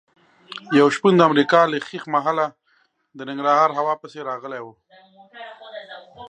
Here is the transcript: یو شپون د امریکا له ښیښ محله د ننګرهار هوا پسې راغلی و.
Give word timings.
یو 0.79 0.87
شپون 0.95 1.13
د 1.15 1.21
امریکا 1.29 1.59
له 1.71 1.77
ښیښ 1.87 2.03
محله 2.15 2.47
د 3.17 3.19
ننګرهار 3.29 3.69
هوا 3.79 3.93
پسې 4.01 4.19
راغلی 4.29 4.61
و. 4.63 4.67